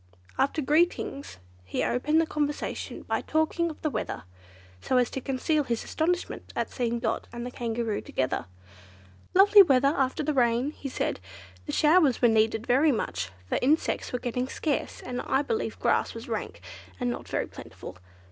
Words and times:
After 0.39 0.63
greetings, 0.63 1.37
he 1.63 1.83
opened 1.83 2.19
the 2.19 2.25
conversation 2.25 3.03
by 3.03 3.21
talking 3.21 3.69
of 3.69 3.79
the 3.83 3.89
weather, 3.91 4.23
so 4.81 4.97
as 4.97 5.11
to 5.11 5.21
conceal 5.21 5.63
his 5.63 5.83
astonishment 5.83 6.51
at 6.55 6.71
seeing 6.71 6.97
Dot 6.97 7.27
and 7.31 7.45
the 7.45 7.51
the 7.51 7.55
Kangaroo 7.57 8.01
together. 8.01 8.47
"Lovely 9.35 9.61
weather 9.61 9.89
after 9.95 10.23
the 10.23 10.33
rain," 10.33 10.71
he 10.71 10.89
said; 10.89 11.19
"the 11.67 11.71
showers 11.71 12.19
were 12.19 12.27
needed 12.29 12.65
very 12.65 12.91
much, 12.91 13.29
for 13.47 13.59
insects 13.61 14.11
were 14.11 14.17
getting 14.17 14.47
scarce, 14.47 15.01
and 15.01 15.21
I 15.21 15.43
believe 15.43 15.79
grass 15.79 16.15
was 16.15 16.27
rank, 16.27 16.61
and 16.99 17.11
not 17.11 17.27
very 17.27 17.45
plentiful. 17.45 17.97